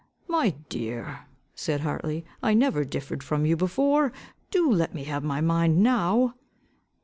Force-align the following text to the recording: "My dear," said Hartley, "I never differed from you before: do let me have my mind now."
"My 0.27 0.55
dear," 0.67 1.27
said 1.53 1.81
Hartley, 1.81 2.25
"I 2.41 2.55
never 2.55 2.83
differed 2.83 3.21
from 3.21 3.45
you 3.45 3.55
before: 3.55 4.11
do 4.49 4.67
let 4.67 4.95
me 4.95 5.03
have 5.03 5.23
my 5.23 5.41
mind 5.41 5.77
now." 5.77 6.33